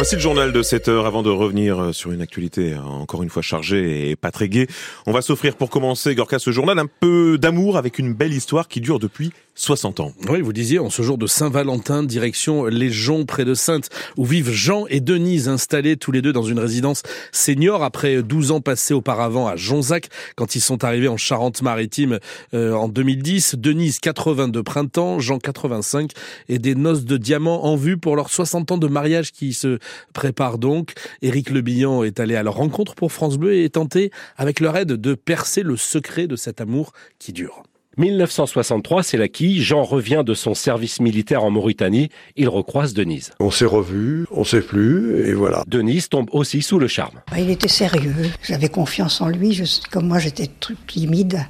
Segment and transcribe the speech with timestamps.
[0.00, 3.42] Voici le journal de 7 heures avant de revenir sur une actualité encore une fois
[3.42, 4.66] chargée et pas très gaie.
[5.04, 8.66] On va s'offrir pour commencer, Gorka, ce journal un peu d'amour avec une belle histoire
[8.66, 9.30] qui dure depuis
[9.60, 10.12] 60 ans.
[10.28, 14.50] Oui, vous disiez, en ce jour de Saint-Valentin, direction Joncs, près de Sainte, où vivent
[14.50, 18.94] Jean et Denise, installés tous les deux dans une résidence senior après 12 ans passés
[18.94, 22.20] auparavant à Jonzac, quand ils sont arrivés en Charente-Maritime
[22.54, 23.56] euh, en 2010.
[23.58, 26.12] Denise, 82 printemps, Jean, 85,
[26.48, 29.78] et des noces de diamants en vue pour leurs 60 ans de mariage qui se
[30.12, 30.92] préparent donc.
[31.22, 34.60] Éric Le Bihan est allé à leur rencontre pour France Bleu et est tenté, avec
[34.60, 37.62] leur aide, de percer le secret de cet amour qui dure.
[38.00, 39.62] 1963, c'est la quille.
[39.62, 42.08] Jean revient de son service militaire en Mauritanie.
[42.34, 43.32] Il recroise Denise.
[43.40, 45.64] On s'est revus, on sait plus, et voilà.
[45.66, 47.20] Denise tombe aussi sous le charme.
[47.30, 48.14] Bah, il était sérieux.
[48.42, 49.52] J'avais confiance en lui.
[49.52, 50.48] Je, comme moi, j'étais
[50.86, 51.40] timide.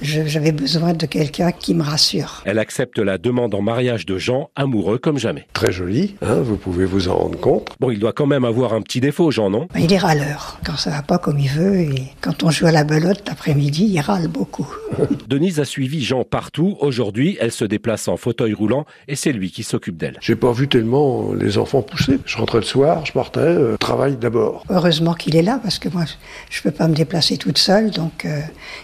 [0.00, 2.42] J'avais besoin de quelqu'un qui me rassure.
[2.46, 5.46] Elle accepte la demande en mariage de Jean, amoureux comme jamais.
[5.52, 7.68] Très joli, hein, vous pouvez vous en rendre compte.
[7.78, 9.68] Bon, il doit quand même avoir un petit défaut, Jean, non?
[9.74, 10.58] Bah, Il est râleur.
[10.64, 13.90] Quand ça va pas comme il veut, et quand on joue à la belote l'après-midi,
[13.92, 14.66] il râle beaucoup.
[15.28, 16.76] Denise a suivi Jean partout.
[16.78, 20.18] Aujourd'hui, elle se déplace en fauteuil roulant et c'est lui qui s'occupe d'elle.
[20.20, 22.18] J'ai pas vu tellement les enfants pousser.
[22.24, 24.64] Je rentrais le soir, je partais, euh, travail d'abord.
[24.70, 26.04] Heureusement qu'il est là parce que moi,
[26.50, 28.40] je peux pas me déplacer toute seule, donc euh,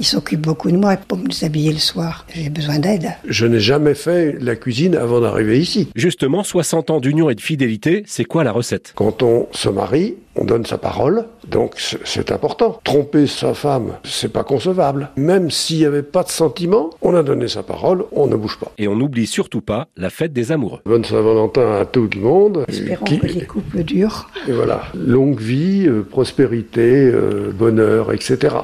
[0.00, 2.26] il s'occupe beaucoup de moi pour me déshabiller le soir.
[2.34, 3.10] J'ai besoin d'aide.
[3.28, 5.88] Je n'ai jamais fait la cuisine avant d'arriver ici.
[5.94, 8.92] Justement, 60 ans d'union et de fidélité, c'est quoi la recette?
[8.96, 12.80] Quand on se marie, on donne sa parole, donc c'est important.
[12.84, 15.10] Tromper sa femme, c'est pas concevable.
[15.16, 18.58] Même s'il n'y avait pas de sentiment, on a donné sa parole, on ne bouge
[18.58, 18.72] pas.
[18.78, 20.80] Et on n'oublie surtout pas la fête des amoureux.
[20.84, 22.64] Bonne Saint-Valentin à tout le monde.
[22.68, 24.30] Espérons que les couples durent.
[24.46, 28.56] Et voilà, longue vie, euh, prospérité, euh, bonheur, etc.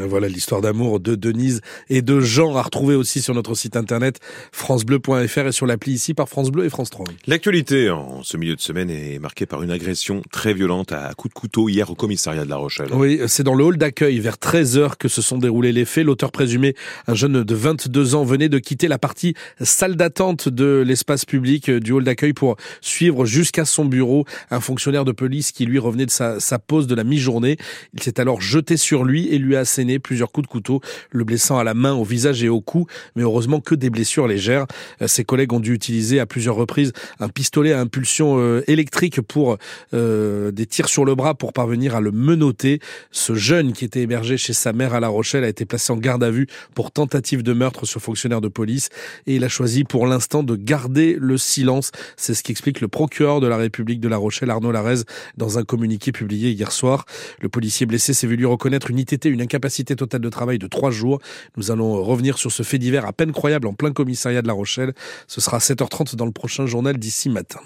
[0.00, 4.20] Voilà l'histoire d'amour de Denise et de Jean à retrouver aussi sur notre site internet
[4.50, 7.06] francebleu.fr et sur l'appli ici par France Bleu et France 3.
[7.26, 11.34] L'actualité en ce milieu de semaine est marquée par une agression très violente à coups
[11.34, 12.88] de couteau hier au commissariat de La Rochelle.
[12.92, 16.06] Oui, c'est dans le hall d'accueil vers 13h que se sont déroulés les faits.
[16.06, 16.74] L'auteur présumé,
[17.06, 21.70] un jeune de 22 ans, venait de quitter la partie salle d'attente de l'espace public
[21.70, 26.06] du hall d'accueil pour suivre jusqu'à son bureau un fonctionnaire de police qui lui revenait
[26.06, 27.58] de sa, sa pause de la mi-journée.
[27.92, 31.24] Il s'est alors jeté sur lui et lui a asséné plusieurs coups de couteau, le
[31.24, 34.66] blessant à la main, au visage et au cou, mais heureusement que des blessures légères.
[35.00, 39.20] Euh, ses collègues ont dû utiliser à plusieurs reprises un pistolet à impulsion euh, électrique
[39.20, 39.58] pour
[39.94, 42.80] euh, des tirs sur le bras pour parvenir à le menotter.
[43.10, 45.96] Ce jeune qui était hébergé chez sa mère à La Rochelle a été placé en
[45.96, 48.88] garde à vue pour tentative de meurtre sur fonctionnaire de police
[49.26, 51.90] et il a choisi pour l'instant de garder le silence.
[52.16, 55.02] C'est ce qu'explique le procureur de la République de La Rochelle, Arnaud Larez,
[55.36, 57.06] dans un communiqué publié hier soir.
[57.40, 60.66] Le policier blessé s'est vu lui reconnaître une ITT, une incapacité totale de travail de
[60.66, 61.20] trois jours.
[61.56, 64.52] Nous allons revenir sur ce fait divers à peine croyable en plein commissariat de La
[64.52, 64.92] Rochelle.
[65.26, 67.60] Ce sera à 7h30 dans le prochain journal d'ici matin.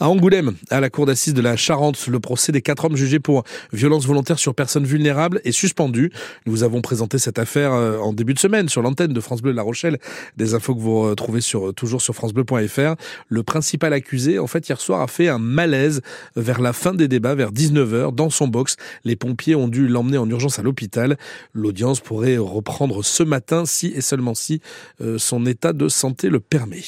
[0.00, 3.18] À Angoulême, à la cour d'assises de la Charente, le procès des quatre hommes jugés
[3.18, 6.12] pour violence volontaire sur personnes vulnérables est suspendu.
[6.46, 9.52] Nous avons présenté cette affaire euh, en début de semaine sur l'antenne de France Bleu
[9.52, 9.98] de La Rochelle.
[10.36, 12.94] Des infos que vous retrouvez sur, toujours sur francebleu.fr.
[13.28, 16.02] Le principal accusé, en fait, hier soir a fait un malaise
[16.36, 18.76] vers la fin des débats, vers 19h, dans son box.
[19.04, 21.16] Les pompiers ont dû l'emmener en urgence à l'hôpital.
[21.52, 24.60] L'audience pourrait reprendre ce matin si et seulement si
[25.00, 26.82] euh, son état de santé le permet.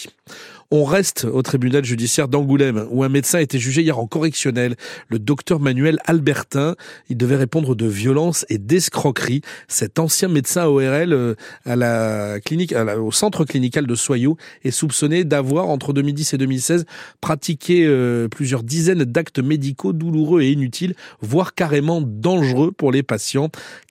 [0.73, 4.77] On reste au tribunal judiciaire d'Angoulême, où un médecin a été jugé hier en correctionnel,
[5.09, 6.77] le docteur Manuel Albertin.
[7.09, 9.41] Il devait répondre de violence et d'escroquerie.
[9.67, 11.35] Cet ancien médecin ORL euh,
[11.67, 16.87] à la clinique, au centre clinical de Soyaux est soupçonné d'avoir, entre 2010 et 2016,
[17.21, 23.51] pratiqué euh, plusieurs dizaines d'actes médicaux douloureux et inutiles, voire carrément dangereux pour les patients.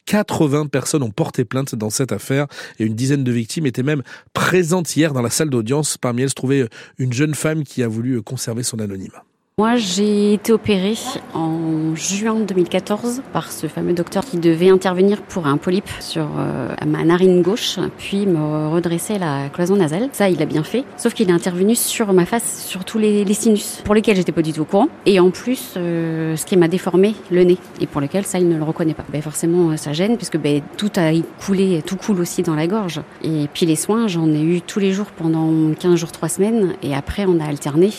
[0.10, 2.48] 80 personnes ont porté plainte dans cette affaire
[2.80, 4.02] et une dizaine de victimes étaient même
[4.34, 6.00] présentes hier dans la salle d'audience.
[6.00, 9.24] Parmi elles se trouvait une jeune femme qui a voulu conserver son anonymat.
[9.60, 10.96] Moi, j'ai été opérée
[11.34, 16.70] en juin 2014 par ce fameux docteur qui devait intervenir pour un polype sur euh,
[16.88, 20.08] ma narine gauche, puis me redresser la cloison nasale.
[20.14, 20.86] Ça, il a bien fait.
[20.96, 24.44] Sauf qu'il est intervenu sur ma face, sur tous les, sinus, pour lesquels j'étais pas
[24.44, 24.88] du tout au courant.
[25.06, 28.48] Et en plus, euh, ce qui m'a déformé le nez, et pour lequel ça, il
[28.48, 29.04] ne le reconnaît pas.
[29.12, 31.12] Ben, forcément, ça gêne, puisque ben, tout a
[31.46, 33.02] coulé, tout coule aussi dans la gorge.
[33.26, 36.76] Et puis les soins, j'en ai eu tous les jours pendant 15 jours, 3 semaines,
[36.82, 37.90] et après, on a alterné.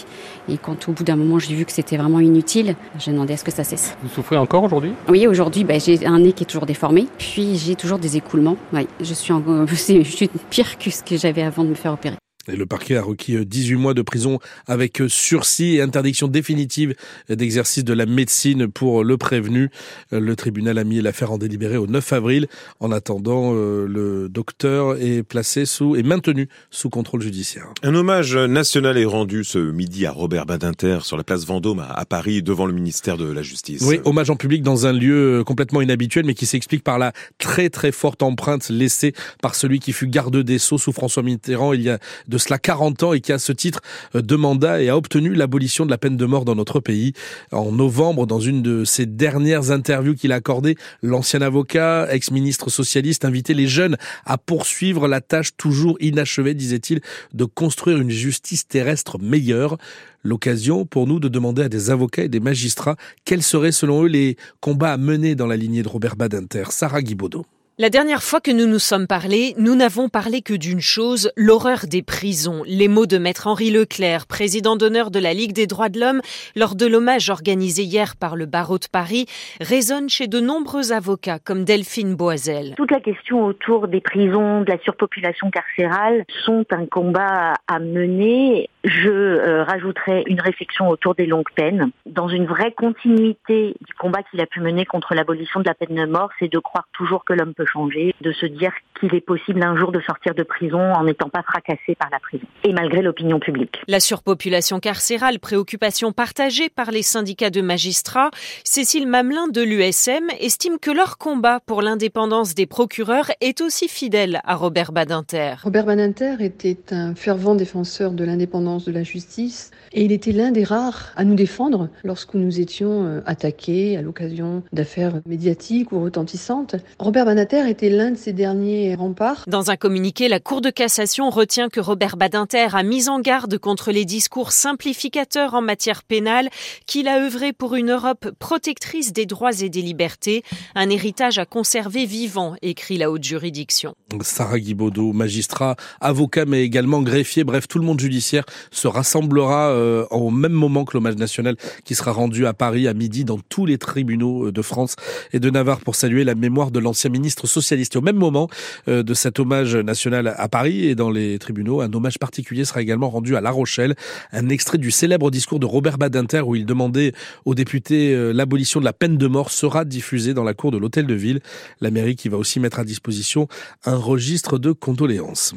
[0.49, 3.37] Et quand au bout d'un moment, j'ai vu que c'était vraiment inutile, j'ai demandé à
[3.37, 3.97] ce que ça cesse.
[4.05, 4.93] Vous souffrez encore aujourd'hui?
[5.09, 8.57] Oui, aujourd'hui, bah, j'ai un nez qui est toujours déformé, puis j'ai toujours des écoulements.
[8.73, 9.43] Oui, je suis, en...
[9.67, 12.15] je suis pire que ce que j'avais avant de me faire opérer.
[12.53, 16.95] Et le parquet a requis 18 mois de prison avec sursis et interdiction définitive
[17.29, 19.71] d'exercice de la médecine pour le prévenu.
[20.11, 22.47] Le tribunal a mis l'affaire en délibéré au 9 avril.
[22.81, 27.67] En attendant, le docteur est placé sous et maintenu sous contrôle judiciaire.
[27.83, 32.05] Un hommage national est rendu ce midi à Robert Badinter sur la place Vendôme à
[32.05, 33.83] Paris devant le ministère de la Justice.
[33.87, 37.71] Oui, hommage en public dans un lieu complètement inhabituel mais qui s'explique par la très
[37.71, 39.13] très forte empreinte laissée
[39.43, 41.99] par celui qui fut garde des Sceaux sous François Mitterrand il y a
[42.29, 43.81] de cela 40 ans et qui à ce titre
[44.15, 47.13] euh, demanda et a obtenu l'abolition de la peine de mort dans notre pays.
[47.53, 53.25] En novembre, dans une de ses dernières interviews qu'il a accordées, l'ancien avocat, ex-ministre socialiste,
[53.25, 57.01] invitait les jeunes à poursuivre la tâche toujours inachevée, disait-il,
[57.35, 59.77] de construire une justice terrestre meilleure.
[60.23, 64.09] L'occasion pour nous de demander à des avocats et des magistrats quels seraient selon eux
[64.09, 66.65] les combats à mener dans la lignée de Robert Badinter.
[66.71, 67.47] Sarah Guibaudot.
[67.81, 71.87] La dernière fois que nous nous sommes parlé, nous n'avons parlé que d'une chose, l'horreur
[71.89, 72.63] des prisons.
[72.67, 76.21] Les mots de maître Henri Leclerc, président d'honneur de la Ligue des droits de l'homme,
[76.55, 79.25] lors de l'hommage organisé hier par le barreau de Paris,
[79.63, 82.75] résonnent chez de nombreux avocats comme Delphine Boisel.
[82.77, 88.69] Toute la question autour des prisons, de la surpopulation carcérale sont un combat à mener.
[88.85, 91.91] Je euh, rajouterai une réflexion autour des longues peines.
[92.05, 95.97] Dans une vraie continuité du combat qu'il a pu mener contre l'abolition de la peine
[95.97, 99.21] de mort, c'est de croire toujours que l'homme peut changer, de se dire qu'il est
[99.21, 102.73] possible un jour de sortir de prison en n'étant pas fracassé par la prison, et
[102.73, 103.81] malgré l'opinion publique.
[103.89, 108.31] La surpopulation carcérale, préoccupation partagée par les syndicats de magistrats,
[108.65, 114.41] Cécile Mamelin de l'USM estime que leur combat pour l'indépendance des procureurs est aussi fidèle
[114.45, 115.55] à Robert Badinter.
[115.63, 120.51] Robert Badinter était un fervent défenseur de l'indépendance de la justice et il était l'un
[120.51, 126.03] des rares à nous défendre lorsque nous étions euh, attaqués à l'occasion d'affaires médiatiques ou
[126.03, 126.77] retentissantes.
[126.99, 129.45] Robert Badinter était l'un de ces derniers remparts.
[129.47, 133.59] Dans un communiqué, la Cour de cassation retient que Robert Badinter a mis en garde
[133.59, 136.49] contre les discours simplificateurs en matière pénale,
[136.87, 140.45] qu'il a œuvré pour une Europe protectrice des droits et des libertés,
[140.75, 143.95] un héritage à conserver vivant, écrit la haute juridiction.
[144.23, 150.07] Sarah Guibaudot, magistrat, avocat mais également greffier, bref, tout le monde judiciaire se rassemblera euh,
[150.11, 153.67] au même moment que l'hommage national qui sera rendu à Paris à midi dans tous
[153.67, 154.95] les tribunaux euh, de France
[155.33, 157.95] et de Navarre pour saluer la mémoire de l'ancien ministre socialiste.
[157.95, 158.49] Et au même moment
[158.89, 162.83] euh, de cet hommage national à Paris et dans les tribunaux, un hommage particulier sera
[162.83, 163.95] également rendu à La Rochelle.
[164.33, 167.13] Un extrait du célèbre discours de Robert Badinter où il demandait
[167.45, 170.79] aux députés euh, l'abolition de la peine de mort sera diffusé dans la cour de
[170.79, 171.41] l'hôtel de ville.
[171.81, 173.49] La mairie qui va aussi mettre à disposition
[173.85, 175.55] un registre de condoléances.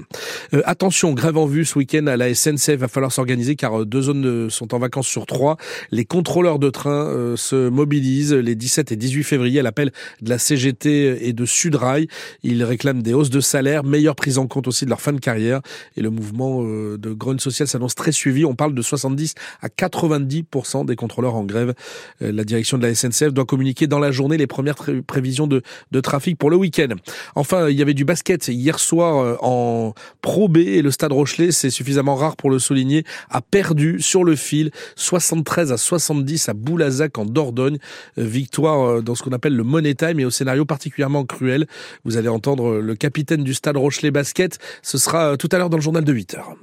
[0.54, 2.78] Euh, attention, grève en vue ce week-end à la SNCF.
[2.78, 5.58] Va falloir s'organiser car deux zones sont en vacances sur trois.
[5.92, 9.92] Les contrôleurs de train se mobilisent les 17 et 18 février à l'appel
[10.22, 12.08] de la CGT et de Sudrail.
[12.44, 15.20] Ils réclament des hausses de salaire, meilleure prise en compte aussi de leur fin de
[15.20, 15.62] carrière.
[15.98, 18.46] Et le mouvement euh, de grogne sociale s'annonce très suivi.
[18.46, 21.74] On parle de 70 à 90% des contrôleurs en grève.
[22.22, 24.76] Euh, la direction de la SNCF doit communiquer dans la journée les premières
[25.08, 25.62] prévisions de,
[25.92, 26.90] de trafic pour le week-end.
[27.36, 31.12] Enfin, il y avait du basket hier soir euh, en Pro B et le Stade
[31.12, 36.50] Rochelet, c'est suffisamment rare pour le souligner, a perdu sur le fil 73 à 70
[36.50, 37.78] à Boulazac en Dordogne.
[38.18, 41.63] Victoire dans ce qu'on appelle le Money Time et au scénario particulièrement cruel.
[42.04, 44.60] Vous allez entendre le capitaine du stade Rochelet Basket.
[44.82, 46.56] Ce sera tout à l'heure dans le journal de 8 heures.